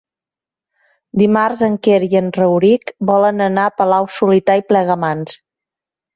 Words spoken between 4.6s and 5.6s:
i Plegamans.